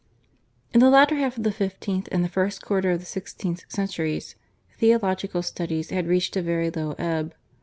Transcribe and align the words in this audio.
In 0.73 0.79
the 0.79 0.89
latter 0.89 1.13
half 1.17 1.37
of 1.37 1.43
the 1.43 1.51
fifteenth 1.51 2.09
and 2.11 2.23
the 2.23 2.27
first 2.27 2.63
quarter 2.65 2.89
of 2.89 3.01
the 3.01 3.05
sixteenth 3.05 3.65
centuries 3.69 4.35
theological 4.79 5.43
studies 5.43 5.91
had 5.91 6.07
reached 6.07 6.35
a 6.35 6.41
very 6.41 6.71
low 6.71 6.95
ebb. 6.97 7.35